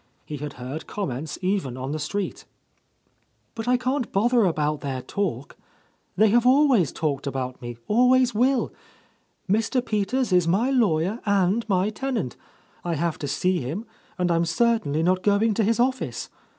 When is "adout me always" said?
7.55-8.33